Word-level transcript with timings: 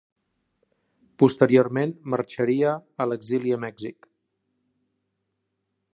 Posteriorment 1.23 1.93
marxaria 2.15 2.73
a 3.05 3.09
l'exili 3.11 3.55
a 3.59 3.63
Mèxic. 3.67 4.11